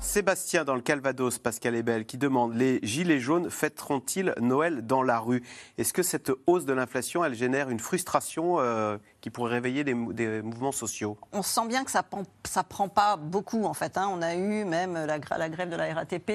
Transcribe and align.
Sébastien 0.00 0.64
dans 0.64 0.74
le 0.74 0.80
Calvados, 0.80 1.38
Pascal 1.38 1.74
Ebel, 1.76 2.06
qui 2.06 2.16
demande 2.16 2.54
Les 2.54 2.80
gilets 2.82 3.20
jaunes 3.20 3.50
fêteront-ils 3.50 4.34
Noël 4.40 4.86
dans 4.86 5.02
la 5.02 5.18
rue? 5.20 5.42
Est-ce 5.76 5.92
que 5.92 6.02
cette 6.02 6.32
hausse 6.46 6.64
de 6.64 6.72
l'inflation, 6.72 7.22
elle 7.24 7.34
génère 7.34 7.68
une 7.68 7.78
frustration 7.78 8.56
euh, 8.60 8.96
qui 9.20 9.28
pourrait 9.30 9.52
réveiller 9.52 9.84
des, 9.84 9.92
mou- 9.94 10.12
des 10.14 10.40
mouvements 10.42 10.72
sociaux? 10.72 11.18
On 11.32 11.42
sent 11.42 11.66
bien 11.68 11.84
que 11.84 11.90
ça 11.90 12.02
ça 12.46 12.64
prend 12.64 12.88
pas 12.88 13.16
beaucoup 13.16 13.64
en 13.64 13.74
fait. 13.74 13.98
hein. 13.98 14.08
On 14.10 14.22
a 14.22 14.34
eu 14.34 14.64
même 14.64 14.94
la, 14.94 15.18
grève 15.18 15.68
de 15.68 15.76
la 15.76 15.94
RATP. 15.94 16.30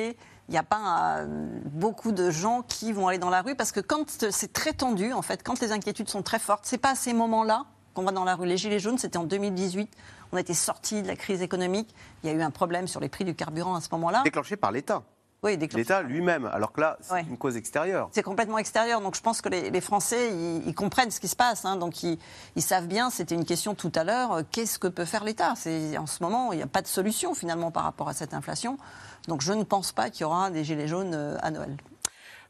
Il 0.47 0.52
n'y 0.52 0.57
a 0.60 0.64
pas 0.64 1.18
euh, 1.21 1.25
beaucoup 1.66 2.11
de 2.11 2.29
gens 2.29 2.61
qui 2.61 2.92
vont 2.93 3.07
aller 3.07 3.18
dans 3.18 3.32
la 3.32 3.42
rue 3.42 3.56
parce 3.56 3.71
que 3.71 3.79
quand 3.79 4.06
c'est 4.29 4.54
très 4.54 4.74
tendu 4.74 5.11
en 5.11 5.24
fait, 5.24 5.42
quand 5.43 5.60
les 5.60 5.71
inquiétudes 5.71 6.10
sont 6.10 6.21
très 6.21 6.39
fortes, 6.39 6.66
c'est 6.68 6.78
pas 6.78 6.92
à 6.92 6.96
ces 6.96 7.14
moments-là 7.14 7.66
qu'on 7.96 8.04
va 8.04 8.12
dans 8.12 8.24
la 8.26 8.36
rue. 8.36 8.46
Les 8.46 8.58
gilets 8.58 8.80
jaunes, 8.80 9.00
c'était 9.00 9.18
en 9.18 9.24
2018. 9.24 9.92
On 10.32 10.38
était 10.38 10.54
sorti 10.54 11.02
de 11.02 11.08
la 11.08 11.16
crise 11.16 11.42
économique. 11.42 11.96
Il 12.24 12.30
y 12.30 12.34
a 12.34 12.36
eu 12.36 12.42
un 12.42 12.52
problème 12.52 12.88
sur 12.88 13.00
les 13.00 13.10
prix 13.10 13.26
du 13.26 13.34
carburant 13.34 13.74
à 13.76 13.82
ce 13.82 13.88
moment-là. 13.94 14.21
Déclenché 14.24 14.56
par 14.58 14.71
l'État. 14.71 15.02
Oui, 15.44 15.58
déclenché 15.58 15.82
L'État 15.84 16.02
lui-même, 16.02 16.46
alors 16.52 16.71
que 16.71 16.82
là, 16.82 16.98
c'est 17.02 17.14
Ouais. 17.14 17.26
une 17.30 17.38
cause 17.38 17.56
extérieure. 17.56 18.10
C'est 18.14 18.24
complètement 18.24 18.58
extérieur. 18.58 19.00
Donc 19.02 19.16
je 19.16 19.21
pense 19.21 19.42
que 19.42 19.50
les, 19.50 19.70
les 19.70 19.82
Français, 19.82 20.32
ils, 20.32 20.64
ils 20.68 20.74
comprennent 20.74 21.12
ce 21.12 21.20
qui 21.20 21.28
se 21.28 21.36
passe. 21.36 21.66
hein. 21.66 21.76
donc 21.76 22.02
ils, 22.02 22.18
ils 22.56 22.64
savent 22.64 22.88
bien, 22.88 23.12
c'était 23.12 23.36
une 23.36 23.46
question 23.46 23.76
tout 23.76 23.92
à 23.96 24.04
l'heure, 24.04 24.32
euh, 24.32 24.42
qu'est-ce 24.52 24.80
que 24.80 24.88
peut 24.88 25.06
faire 25.06 25.24
l'État? 25.24 25.54
C'est- 25.56 25.98
En 26.00 26.07
ce 26.07 26.24
moment, 26.24 26.52
il 26.52 26.57
n'y 26.57 26.64
a 26.64 26.68
pas 26.68 26.82
de 26.82 26.88
solution 26.88 27.36
finalement 27.36 27.70
par 27.70 27.84
rapport 27.84 28.10
à 28.10 28.14
cette 28.14 28.34
inflation. 28.34 28.78
Donc 29.28 29.42
je 29.42 29.54
ne 29.54 29.64
pense 29.64 29.92
pas 29.92 30.10
qu'il 30.10 30.21
y 30.21 30.24
aura 30.26 30.50
des 30.50 30.64
gilets 30.64 30.88
jaunes 30.88 31.14
euh, 31.14 31.38
à 31.43 31.52
Noël. 31.52 31.78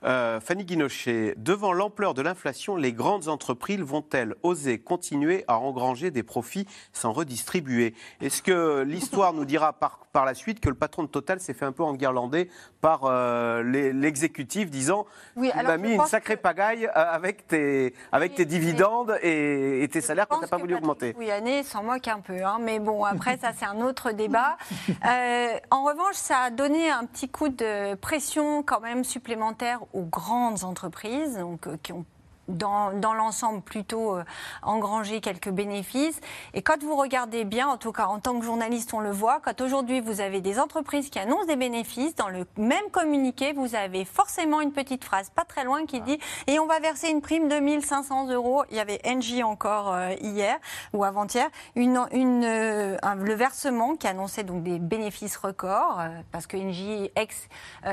Euh, 0.05 0.39
Fanny 0.39 0.65
Guinochet, 0.65 1.33
devant 1.37 1.73
l'ampleur 1.73 2.13
de 2.13 2.21
l'inflation, 2.21 2.75
les 2.75 2.93
grandes 2.93 3.27
entreprises 3.27 3.79
vont-elles 3.81 4.35
oser 4.43 4.77
continuer 4.77 5.43
à 5.47 5.57
engranger 5.57 6.11
des 6.11 6.21
profits 6.21 6.67
sans 6.93 7.11
redistribuer? 7.11 7.95
Est-ce 8.21 8.43
que 8.43 8.81
l'histoire 8.83 9.33
nous 9.33 9.45
dira 9.45 9.73
par, 9.73 10.05
par 10.13 10.25
la 10.25 10.35
suite 10.35 10.59
que 10.59 10.69
le 10.69 10.75
patron 10.75 11.01
de 11.03 11.07
Total 11.07 11.39
s'est 11.39 11.55
fait 11.55 11.65
un 11.65 11.71
peu 11.71 11.81
enguirlander 11.83 12.49
par 12.81 13.01
euh, 13.05 13.63
l'exécutif 13.63 14.69
disant 14.69 15.07
Oui, 15.35 15.49
Tu 15.57 15.63
m'as 15.65 15.77
mis 15.77 15.93
une 15.93 16.05
sacrée 16.05 16.35
que- 16.35 16.41
pagaille 16.41 16.85
euh, 16.85 16.91
avec 16.93 17.47
tes, 17.47 17.93
avec 18.11 18.31
Oui, 18.31 18.35
tes 18.37 18.43
mais- 18.43 18.49
dividendes 18.49 19.17
et, 19.23 19.81
et 19.83 19.87
tes 19.87 20.01
salaires 20.01 20.27
que 20.27 20.35
tu 20.35 20.41
n'as 20.41 20.47
pas 20.47 20.57
voulu 20.57 20.75
augmenter 20.75 21.15
Oui, 21.17 21.31
année 21.31 21.63
s'en 21.63 21.81
moque 21.81 22.07
un 22.07 22.19
peu, 22.19 22.43
hein, 22.45 22.57
mais 22.61 22.77
bon, 22.79 23.03
après, 23.05 23.37
ça, 23.39 23.51
c'est 23.57 23.65
un 23.65 23.81
autre 23.81 24.11
débat. 24.11 24.57
Euh, 25.05 25.57
en 25.71 25.83
revanche, 25.83 26.15
ça 26.15 26.37
a 26.45 26.49
donné 26.49 26.89
un 26.89 27.05
petit 27.05 27.29
coup 27.29 27.49
de 27.49 27.95
pression 27.95 28.63
quand 28.63 28.79
même 28.79 29.03
supplémentaire 29.03 29.79
aux 29.95 30.03
grandes 30.03 30.63
entreprises, 30.63 31.37
donc, 31.37 31.67
euh, 31.67 31.77
qui 31.81 31.93
ont 31.93 32.05
dans, 32.47 32.91
dans 32.93 33.13
l'ensemble 33.13 33.61
plutôt 33.61 34.15
euh, 34.17 34.23
engrangé 34.63 35.21
quelques 35.21 35.49
bénéfices. 35.49 36.19
Et 36.53 36.61
quand 36.61 36.81
vous 36.83 36.95
regardez 36.95 37.43
bien, 37.45 37.67
en 37.67 37.77
tout 37.77 37.91
cas 37.91 38.05
en 38.07 38.19
tant 38.19 38.39
que 38.39 38.45
journaliste, 38.45 38.93
on 38.93 38.99
le 38.99 39.11
voit, 39.11 39.39
quand 39.43 39.61
aujourd'hui 39.61 40.01
vous 40.01 40.21
avez 40.21 40.41
des 40.41 40.59
entreprises 40.59 41.09
qui 41.09 41.19
annoncent 41.19 41.45
des 41.45 41.55
bénéfices, 41.55 42.15
dans 42.15 42.29
le 42.29 42.45
même 42.57 42.89
communiqué, 42.91 43.53
vous 43.53 43.75
avez 43.75 44.05
forcément 44.05 44.61
une 44.61 44.71
petite 44.71 45.03
phrase, 45.03 45.29
pas 45.29 45.43
très 45.45 45.63
loin, 45.63 45.85
qui 45.85 46.01
dit 46.01 46.19
et 46.47 46.59
on 46.59 46.65
va 46.65 46.79
verser 46.79 47.09
une 47.09 47.21
prime 47.21 47.47
de 47.47 47.55
1500 47.59 48.29
euros. 48.31 48.63
Il 48.71 48.77
y 48.77 48.79
avait 48.79 48.99
Engie 49.05 49.43
encore 49.43 49.93
euh, 49.93 50.13
hier 50.21 50.57
ou 50.93 51.03
avant-hier, 51.03 51.47
une, 51.75 51.99
une, 52.11 52.43
euh, 52.43 52.97
un- 53.01 53.15
le 53.15 53.33
versement 53.33 53.95
qui 53.95 54.07
annonçait 54.07 54.43
donc 54.43 54.63
des 54.63 54.79
bénéfices 54.79 55.37
records, 55.37 56.01
parce 56.31 56.47
que 56.47 56.57
Engie, 56.57 57.09
ex 57.15 57.47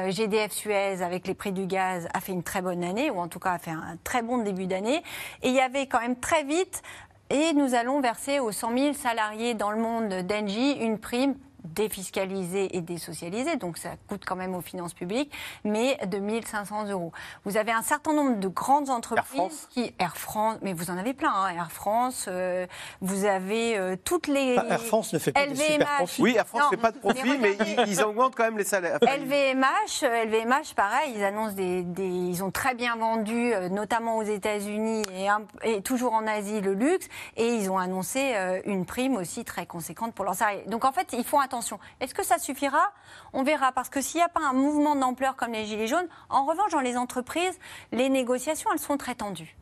GDF 0.09 0.53
Suez, 0.53 1.03
avec 1.03 1.27
les 1.27 1.35
prix 1.35 1.53
du 1.53 1.67
gaz, 1.67 2.09
a 2.15 2.21
fait 2.21 2.33
une 2.33 2.43
très 2.43 2.63
bonne 2.63 2.83
année, 2.85 3.11
ou 3.11 3.19
en 3.19 3.29
tout 3.29 3.39
cas 3.39 3.53
a 3.53 3.59
fait 3.59 3.71
un 3.71 3.97
très 4.05 4.23
bon 4.23 4.39
début 4.43 4.67
d'année. 4.67 5.03
Et 5.43 5.49
il 5.49 5.55
y 5.55 5.61
avait 5.61 5.87
quand 5.87 6.01
même 6.01 6.17
très 6.17 6.45
vite, 6.45 6.83
et 7.31 7.55
nous 7.55 7.75
allons 7.75 8.01
verser 8.01 8.41
aux 8.41 8.53
100 8.53 8.77
000 8.77 8.93
salariés 8.93 9.55
dans 9.55 9.71
le 9.71 9.79
monde 9.79 10.09
d'Engie 10.27 10.73
une 10.73 10.99
prime 10.99 11.35
défiscalisée 11.75 12.77
et 12.77 12.81
désocialisée, 12.81 13.57
donc 13.57 13.79
ça 13.79 13.91
coûte 14.09 14.23
quand 14.27 14.37
même 14.37 14.55
aux 14.55 14.61
finances 14.61 14.95
publiques, 14.95 15.33
mais 15.65 15.97
de 16.07 16.19
1500 16.19 16.87
euros. 16.89 17.13
Vous 17.45 17.57
avez 17.57 17.73
un 17.73 17.83
certain 17.83 18.13
nombre 18.13 18.39
de 18.39 18.49
grandes 18.49 18.91
entreprises 18.91 19.27
France 19.35 19.67
qui 19.71 19.95
Air 19.99 20.17
France, 20.17 20.59
mais 20.63 20.73
vous 20.73 20.91
en 20.91 20.99
avez 20.99 21.15
plein, 21.15 21.33
hein, 21.33 21.49
Air 21.57 21.71
France, 21.73 22.27
euh, 22.29 22.67
vous 23.01 23.25
avez 23.25 23.77
euh, 23.79 23.97
toutes 24.05 24.27
les 24.27 24.57
Enfin, 24.59 24.69
Air 24.69 24.81
France 24.83 25.13
ne 25.13 25.19
fait 25.19 25.33
pas 25.33 25.47
de 25.47 25.53
LVMH. 25.53 25.73
super 25.73 25.97
profits. 25.97 26.23
Oui, 26.23 26.35
Air 26.37 26.47
France 26.47 26.63
ne 26.65 26.77
fait 26.77 26.83
pas 26.83 26.93
de 26.93 26.99
profit, 26.99 27.39
mais 27.39 27.57
ils, 27.61 27.85
ils 27.93 28.03
augmentent 28.03 28.35
quand 28.35 28.45
même 28.45 28.59
les 28.59 28.65
salaires. 28.65 28.99
LVMH, 29.03 30.03
euh, 30.05 30.25
LVMH, 30.25 30.75
pareil, 30.77 31.13
ils 31.17 31.25
annoncent 31.25 31.55
des, 31.55 31.83
des- 31.83 32.07
ils 32.07 32.43
ont 32.45 32.51
très 32.51 32.75
bien 32.75 32.97
vendu, 32.97 33.53
euh, 33.55 33.69
notamment 33.69 34.19
aux 34.19 34.23
États-Unis 34.23 35.03
et, 35.15 35.29
un- 35.29 35.43
et 35.63 35.81
toujours 35.83 36.13
en 36.13 36.27
Asie, 36.27 36.61
le 36.61 36.75
luxe, 36.75 37.07
et 37.37 37.47
ils 37.55 37.71
ont 37.71 37.79
annoncé 37.79 38.33
euh, 38.35 38.61
une 38.67 38.85
prime 38.85 39.17
aussi 39.17 39.45
très 39.45 39.67
conséquente 39.67 40.15
pour 40.15 40.25
leurs 40.25 40.35
salariés. 40.35 40.65
Donc 40.67 40.85
en 40.85 40.93
fait, 40.93 41.09
ils 41.13 41.25
font 41.25 41.41
attention. 41.41 41.62
Est-ce 42.01 42.15
que 42.15 42.25
ça 42.25 42.39
suffira? 42.39 42.93
On 43.33 43.43
verra, 43.43 43.73
parce 43.73 43.89
que 43.89 44.01
s'il 44.01 44.19
n'y 44.19 44.25
a 44.25 44.29
pas 44.29 44.41
un 44.41 44.53
mouvement 44.53 44.95
d'ampleur 44.95 45.37
comme 45.37 45.53
les 45.53 45.65
gilets 45.65 45.87
jaunes, 45.87 46.09
en 46.29 46.45
revanche, 46.45 46.73
dans 46.73 46.81
les 46.81 46.97
entreprises, 46.97 47.59
les 47.93 48.09
négociations, 48.09 48.71
elles 48.73 48.79
sont 48.79 48.97
très 48.97 49.15
tendues. 49.15 49.57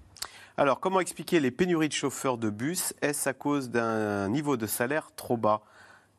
Alors, 0.57 0.81
comment 0.81 1.01
expliquer 1.01 1.41
les 1.41 1.51
pénuries 1.51 1.89
de 1.89 1.95
chauffeurs 1.95 2.37
de 2.37 2.51
bus? 2.51 2.93
Est-ce 3.01 3.29
à 3.29 3.33
cause 3.33 3.71
d'un 3.71 4.29
niveau 4.29 4.57
de 4.57 4.67
salaire 4.67 5.11
trop 5.17 5.37
bas? 5.37 5.63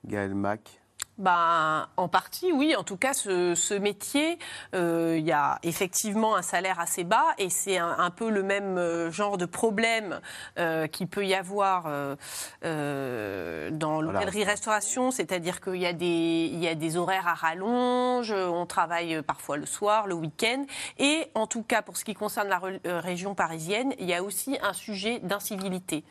Gaël 0.05 0.33
Mac 0.33 0.80
Ben, 1.21 1.87
en 1.97 2.07
partie, 2.07 2.51
oui. 2.51 2.75
En 2.75 2.83
tout 2.83 2.97
cas, 2.97 3.13
ce, 3.13 3.53
ce 3.53 3.75
métier, 3.75 4.39
euh, 4.73 5.15
il 5.19 5.23
y 5.23 5.31
a 5.31 5.59
effectivement 5.61 6.35
un 6.35 6.41
salaire 6.41 6.79
assez 6.79 7.03
bas 7.03 7.27
et 7.37 7.51
c'est 7.51 7.77
un, 7.77 7.95
un 7.99 8.09
peu 8.09 8.31
le 8.31 8.41
même 8.41 8.79
euh, 8.79 9.11
genre 9.11 9.37
de 9.37 9.45
problème 9.45 10.19
euh, 10.57 10.87
qu'il 10.87 11.07
peut 11.07 11.23
y 11.23 11.35
avoir 11.35 11.83
euh, 11.87 13.69
dans 13.69 14.01
Voilà. 14.01 14.11
l'hôtellerie-restauration, 14.13 15.11
c'est-à-dire 15.11 15.61
qu'il 15.61 15.75
y, 15.77 15.85
a 15.85 15.93
des- 15.93 16.49
il 16.51 16.57
y 16.59 16.67
a 16.67 16.73
des 16.73 16.97
horaires 16.97 17.27
à 17.27 17.35
rallonge, 17.35 18.31
on 18.31 18.65
travaille 18.65 19.21
parfois 19.21 19.57
le 19.57 19.67
soir, 19.67 20.07
le 20.07 20.15
week-end. 20.15 20.65
Et 20.97 21.27
en 21.35 21.45
tout 21.45 21.61
cas, 21.61 21.83
pour 21.83 21.97
ce 21.97 22.03
qui 22.03 22.15
concerne 22.15 22.47
la 22.49 22.59
région 22.99 23.35
parisienne, 23.35 23.93
il 23.99 24.07
y 24.07 24.15
a 24.15 24.23
aussi 24.23 24.57
un 24.63 24.73
sujet 24.73 25.19
d'incivilité. 25.19 26.03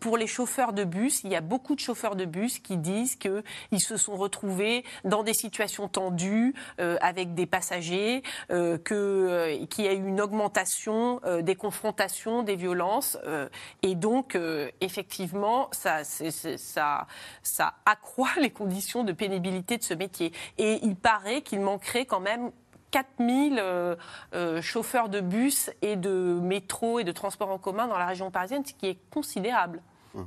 Pour 0.00 0.16
les 0.16 0.26
chauffeurs 0.26 0.72
de 0.72 0.82
bus, 0.82 1.22
il 1.22 1.30
y 1.30 1.36
a 1.36 1.40
beaucoup 1.40 1.76
de 1.76 1.80
chauffeurs 1.80 2.16
de 2.16 2.24
bus 2.24 2.58
qui 2.58 2.76
disent 2.76 3.14
qu'ils 3.16 3.80
se 3.80 3.96
sont 3.96 4.15
retrouvés 4.16 4.84
dans 5.04 5.22
des 5.22 5.34
situations 5.34 5.88
tendues 5.88 6.54
euh, 6.80 6.96
avec 7.00 7.34
des 7.34 7.46
passagers, 7.46 8.22
euh, 8.50 8.78
que, 8.78 8.94
euh, 8.94 9.66
qu'il 9.66 9.84
y 9.84 9.88
a 9.88 9.92
eu 9.92 10.06
une 10.06 10.20
augmentation 10.20 11.20
des 11.40 11.56
confrontations, 11.56 12.42
des 12.42 12.56
violences. 12.56 13.18
et 13.82 13.94
donc, 13.94 14.38
effectivement, 14.80 15.68
ça, 15.72 16.04
ça, 16.04 17.06
ça 17.42 17.74
accroît 17.84 18.30
les 18.40 18.50
conditions 18.50 19.04
de 19.04 19.12
pénibilité 19.12 19.76
de 19.76 19.82
ce 19.82 19.94
métier. 19.94 20.32
Et 20.58 20.80
il 20.82 20.96
paraît 20.96 21.42
qu'il 21.42 21.60
manquerait 21.60 22.06
quand 22.06 22.20
même 22.20 22.50
4000 22.90 23.58
euh, 23.58 24.62
chauffeurs 24.62 25.08
de 25.08 25.20
bus 25.20 25.70
et 25.82 25.96
de 25.96 26.38
métro 26.42 26.98
et 26.98 27.04
de 27.04 27.12
transport 27.12 27.50
en 27.50 27.58
commun 27.58 27.86
dans 27.86 27.98
la 27.98 28.06
région 28.06 28.30
parisienne, 28.30 28.64
ce 28.64 28.72
qui 28.72 28.86
est 28.86 28.98
considérable. 29.10 29.82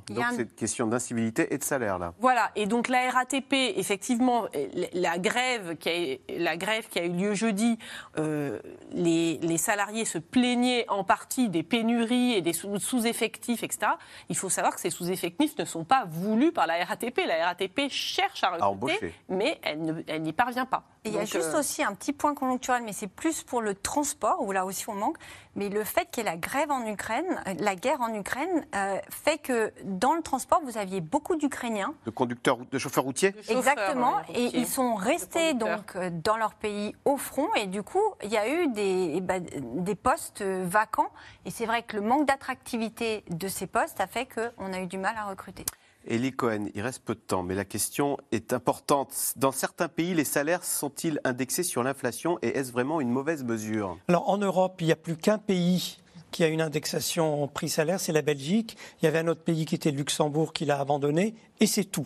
Y 0.09 0.13
Donc, 0.13 0.23
un- 0.23 0.31
c'est 0.31 0.41
une 0.44 0.47
question 0.50 0.88
d'incivilité 0.88 1.53
et 1.53 1.57
de 1.57 1.63
salaire, 1.63 1.97
là. 2.00 2.13
Voilà, 2.19 2.51
et 2.55 2.66
donc 2.67 2.88
la 2.88 3.09
RATP, 3.09 3.53
effectivement, 3.77 4.45
euh, 4.55 4.67
la 4.94 5.17
grève 5.17 5.77
qui 5.77 5.89
a, 6.29 6.33
la 6.38 6.57
grève 6.57 6.88
qui 6.89 7.00
a 7.00 7.05
eu 7.05 7.09
lieu 7.11 7.33
jeudi, 7.33 7.77
euh, 8.17 8.59
les, 8.91 9.38
les 9.41 9.57
salariés 9.57 10.05
se 10.05 10.17
plaignaient 10.17 10.85
en 10.89 11.03
partie 11.03 11.49
des 11.49 11.63
pénuries 11.63 12.33
et 12.33 12.41
des 12.41 12.53
sous- 12.53 12.79
sous-effectifs, 12.79 13.63
etc. 13.63 13.94
Il 14.29 14.38
faut 14.38 14.49
savoir 14.49 14.75
que 14.75 14.81
ces 14.81 14.89
sous-effectifs 14.89 15.57
ne 15.57 15.66
sont 15.66 15.83
pas 15.83 16.05
voulus 16.09 16.51
par 16.51 16.67
la 16.67 16.83
RATP. 16.85 17.22
La 17.25 17.45
RATP 17.47 17.89
cherche 17.89 18.44
à 18.44 18.49
recruter, 18.49 18.66
embaucher. 18.66 19.13
mais 19.29 19.59
elle 19.63 20.22
n'y 20.22 20.33
parvient 20.33 20.66
pas. 20.66 20.84
Et 21.05 21.09
il 21.09 21.16
y 21.16 21.17
a 21.17 21.23
juste 21.25 21.53
euh, 21.55 21.59
aussi 21.59 21.81
un 21.81 21.93
petit 21.93 22.11
point 22.11 22.35
conjoncturel, 22.35 22.84
mais 22.84 22.91
c'est 22.91 23.08
plus 23.08 23.43
pour 23.43 23.61
le 23.61 23.73
transport, 23.73 24.41
où 24.41 24.52
là 24.52 24.66
aussi 24.66 24.87
on 24.90 24.96
manque. 24.96 25.17
Mais 25.55 25.69
le 25.69 25.84
fait 25.84 26.05
qu'il 26.11 26.23
y 26.23 26.28
ait 26.28 26.29
la 26.29 26.37
grève 26.37 26.72
en 26.72 26.85
Ukraine, 26.85 27.41
la 27.59 27.75
guerre 27.75 28.02
en 28.02 28.14
Ukraine, 28.14 28.66
euh, 28.75 28.97
fait 29.09 29.37
que 29.37 29.72
dans 29.84 30.14
le 30.14 30.22
transport, 30.22 30.61
vous 30.64 30.78
aviez 30.78 31.02
beaucoup 31.02 31.35
d'Ukrainiens. 31.35 31.93
De 32.05 32.11
conducteurs, 32.11 32.58
de 32.72 32.78
chauffeurs 32.79 33.03
routiers 33.03 33.34
chauffeurs, 33.37 33.58
Exactement. 33.58 34.17
euh, 34.17 34.34
Et 34.34 34.46
routiers, 34.46 34.59
ils 34.59 34.67
sont 34.67 34.96
restés 34.96 35.53
donc 35.53 35.96
euh, 35.96 36.09
dans 36.11 36.37
leur 36.37 36.53
pays 36.53 36.96
au 37.05 37.17
front. 37.17 37.47
Et 37.55 37.67
du 37.67 37.84
coup, 37.84 38.03
il 38.23 38.29
y 38.31 38.37
a 38.37 38.47
eu 38.49 38.67
des, 38.72 39.14
eh 39.16 39.22
ben, 39.22 39.43
des 39.61 39.96
postes 39.96 40.41
euh, 40.41 40.66
vacants. 40.67 41.09
Et 41.46 41.52
c'est 41.52 41.66
vrai 41.66 41.84
que 41.84 41.96
le 41.96 42.02
manque 42.02 42.28
d'attractivité 42.28 43.23
de 43.29 43.47
ces 43.47 43.67
postes 43.67 43.99
a 44.02 44.08
fait 44.08 44.28
qu'on 44.28 44.73
a 44.73 44.79
eu 44.79 44.87
du 44.87 44.97
mal 44.97 45.16
à 45.17 45.26
recruter. 45.26 45.66
Elie 46.09 46.31
Cohen, 46.31 46.67
il 46.73 46.81
reste 46.81 47.03
peu 47.03 47.14
de 47.14 47.20
temps, 47.20 47.43
mais 47.43 47.55
la 47.55 47.66
question 47.66 48.17
est 48.31 48.53
importante. 48.53 49.34
Dans 49.35 49.52
certains 49.52 49.90
pays, 49.90 50.14
les 50.14 50.23
salaires 50.23 50.64
sont-ils 50.64 51.20
indexés 51.26 51.64
sur 51.64 51.84
l'inflation 51.84 52.40
et 52.41 52.58
est-ce 52.58 52.72
vraiment 52.72 53.02
une 53.02 53.09
mauvaise 53.09 53.43
mesure? 53.43 53.97
Alors 54.08 54.29
en 54.29 54.37
Europe, 54.37 54.78
il 54.79 54.87
n'y 54.87 54.93
a 54.93 54.96
plus 54.96 55.17
qu'un 55.17 55.37
pays 55.37 55.99
qui 56.31 56.43
a 56.43 56.47
une 56.47 56.61
indexation 56.61 57.47
prix-salaire, 57.47 57.99
c'est 57.99 58.11
la 58.11 58.22
Belgique. 58.22 58.78
Il 59.02 59.05
y 59.05 59.08
avait 59.08 59.20
un 59.20 59.28
autre 59.28 59.41
pays 59.41 59.66
qui 59.66 59.76
était 59.76 59.91
le 59.91 59.97
Luxembourg 59.97 60.53
qui 60.53 60.66
l'a 60.66 60.79
abandonné. 60.79 61.35
et 61.59 61.67
c'est 61.67 61.85
tout. 61.85 62.05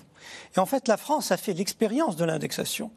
Et 0.55 0.59
en 0.59 0.65
fait, 0.65 0.87
la 0.87 0.97
France 0.97 1.31
a 1.31 1.37
fait 1.37 1.53
l'expérience 1.53 2.15
de 2.15 2.25
l'indexation. 2.25 2.91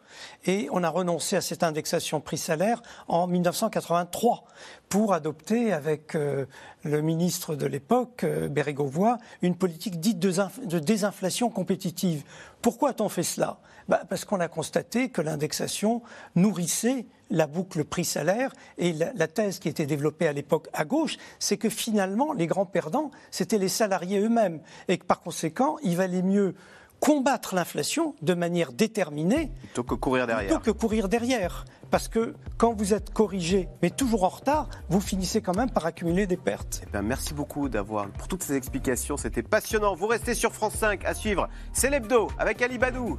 Et 0.44 0.68
on 0.72 0.82
a 0.82 0.88
renoncé 0.88 1.36
à 1.36 1.40
cette 1.40 1.62
indexation 1.62 2.20
prix-salaire 2.20 2.82
en 3.08 3.26
1983 3.26 4.44
pour 4.88 5.12
adopter 5.12 5.72
avec 5.72 6.14
euh, 6.14 6.46
le 6.84 7.02
ministre 7.02 7.54
de 7.56 7.66
l'époque, 7.66 8.24
euh, 8.24 8.48
Bérégovoy, 8.48 9.18
une 9.42 9.56
politique 9.56 10.00
dite 10.00 10.18
de, 10.18 10.78
désinflation 10.78 11.50
compétitive. 11.50 12.22
Pourquoi 12.62 12.90
a-t-on 12.90 13.08
fait 13.08 13.22
cela? 13.22 13.58
Bah, 13.88 14.02
Parce 14.08 14.24
qu'on 14.24 14.40
a 14.40 14.48
constaté 14.48 15.08
que 15.10 15.20
l'indexation 15.20 16.02
nourrissait 16.34 17.06
la 17.30 17.46
boucle 17.46 17.84
prix-salaire 17.84 18.52
et 18.78 18.92
la, 18.92 19.12
la, 19.14 19.26
thèse 19.28 19.58
qui 19.58 19.68
était 19.68 19.86
développée 19.86 20.28
à 20.28 20.32
l'époque 20.32 20.68
à 20.72 20.84
gauche, 20.84 21.16
c'est 21.38 21.56
que 21.56 21.68
finalement, 21.68 22.32
les 22.32 22.46
grands 22.46 22.66
perdants, 22.66 23.10
c'était 23.30 23.58
les 23.58 23.68
salariés 23.68 24.20
eux-mêmes. 24.20 24.60
Et 24.88 24.98
que 24.98 25.04
par 25.04 25.20
conséquent, 25.20 25.76
il 25.82 25.96
valait 25.96 26.22
mieux 26.22 26.54
combattre 27.00 27.54
l'inflation 27.54 28.14
de 28.22 28.34
manière 28.34 28.72
déterminée 28.72 29.50
plutôt 29.60 29.84
que 29.84 29.94
courir 29.94 30.26
derrière. 30.26 30.48
Plutôt 30.48 30.72
que 30.72 30.76
courir 30.76 31.08
derrière. 31.08 31.64
Parce 31.90 32.08
que 32.08 32.34
quand 32.58 32.72
vous 32.72 32.94
êtes 32.94 33.12
corrigé, 33.12 33.68
mais 33.82 33.90
toujours 33.90 34.24
en 34.24 34.28
retard, 34.28 34.68
vous 34.88 35.00
finissez 35.00 35.40
quand 35.40 35.56
même 35.56 35.70
par 35.70 35.86
accumuler 35.86 36.26
des 36.26 36.36
pertes. 36.36 36.82
Eh 36.86 36.90
bien, 36.90 37.02
merci 37.02 37.32
beaucoup 37.32 37.68
d'avoir 37.68 38.08
pour 38.08 38.26
toutes 38.26 38.42
ces 38.42 38.54
explications. 38.54 39.16
C'était 39.16 39.42
passionnant. 39.42 39.94
Vous 39.94 40.06
restez 40.06 40.34
sur 40.34 40.52
France 40.52 40.74
5 40.74 41.04
à 41.04 41.14
suivre. 41.14 41.48
C'est 41.72 41.90
l'hebdo 41.90 42.28
avec 42.38 42.60
Ali 42.60 42.78
Badou. 42.78 43.18